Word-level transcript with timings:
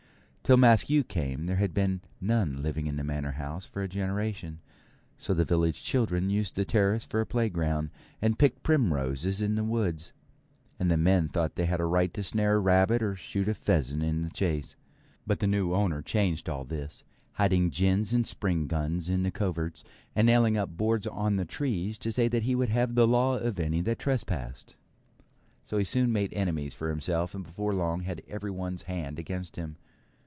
Till 0.43 0.57
Maskew 0.57 1.05
came 1.07 1.45
there 1.45 1.55
had 1.55 1.73
been 1.73 2.01
none 2.19 2.61
living 2.61 2.85
in 2.87 2.97
the 2.97 3.05
Manor 3.05 3.31
House 3.33 3.65
for 3.65 3.81
a 3.81 3.87
generation, 3.87 4.59
so 5.17 5.33
the 5.33 5.45
village 5.45 5.81
children 5.81 6.29
used 6.29 6.57
the 6.57 6.65
terrace 6.65 7.05
for 7.05 7.21
a 7.21 7.25
playground, 7.25 7.89
and 8.21 8.37
picked 8.37 8.61
primroses 8.61 9.41
in 9.41 9.55
the 9.55 9.63
woods; 9.63 10.11
and 10.77 10.91
the 10.91 10.97
men 10.97 11.29
thought 11.29 11.55
they 11.55 11.67
had 11.67 11.79
a 11.79 11.85
right 11.85 12.13
to 12.13 12.21
snare 12.21 12.55
a 12.55 12.59
rabbit 12.59 13.01
or 13.01 13.15
shoot 13.15 13.47
a 13.47 13.53
pheasant 13.53 14.03
in 14.03 14.23
the 14.23 14.29
chase. 14.29 14.75
But 15.25 15.39
the 15.39 15.47
new 15.47 15.73
owner 15.73 16.01
changed 16.01 16.49
all 16.49 16.65
this, 16.65 17.05
hiding 17.35 17.69
gins 17.69 18.13
and 18.13 18.27
spring 18.27 18.67
guns 18.67 19.09
in 19.09 19.23
the 19.23 19.31
coverts, 19.31 19.85
and 20.17 20.25
nailing 20.27 20.57
up 20.57 20.75
boards 20.75 21.07
on 21.07 21.37
the 21.37 21.45
trees 21.45 21.97
to 21.99 22.11
say 22.11 22.27
he 22.41 22.55
would 22.55 22.67
have 22.69 22.95
the 22.95 23.07
law 23.07 23.37
of 23.37 23.57
any 23.57 23.79
that 23.83 23.99
trespassed. 23.99 24.75
So 25.63 25.77
he 25.77 25.85
soon 25.85 26.11
made 26.11 26.33
enemies 26.33 26.73
for 26.73 26.89
himself, 26.89 27.33
and 27.33 27.45
before 27.45 27.73
long 27.73 28.01
had 28.01 28.21
everyone's 28.27 28.83
hand 28.83 29.17
against 29.17 29.55
him. 29.55 29.77